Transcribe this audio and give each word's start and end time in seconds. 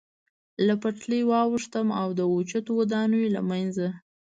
له 0.65 0.73
پټلۍ 0.81 1.21
واوښتم، 1.29 1.87
د 2.17 2.19
اوچتو 2.31 2.71
ودانیو 2.79 3.33
له 3.35 3.41
منځه. 3.49 3.87